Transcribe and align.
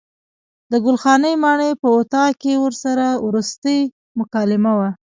د 0.71 0.73
ګل 0.83 0.97
خانې 1.03 1.33
ماڼۍ 1.43 1.71
په 1.81 1.87
اطاق 1.97 2.31
کې 2.41 2.53
ورسره 2.63 3.07
وروستۍ 3.25 3.79
مکالمه 4.19 4.73
وه. 4.79 4.89